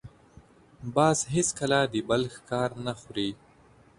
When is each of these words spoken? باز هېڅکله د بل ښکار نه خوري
باز 0.95 1.17
هېڅکله 1.33 1.79
د 1.93 1.95
بل 2.09 2.21
ښکار 2.35 2.69
نه 2.85 2.93
خوري 2.99 3.29